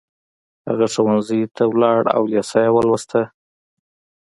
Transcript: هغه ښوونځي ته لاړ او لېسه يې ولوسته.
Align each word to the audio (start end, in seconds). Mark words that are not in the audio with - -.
هغه 0.69 0.85
ښوونځي 0.93 1.41
ته 1.55 1.63
لاړ 1.81 2.01
او 2.15 2.21
لېسه 2.31 2.57
يې 2.65 2.69
ولوسته. 2.75 3.21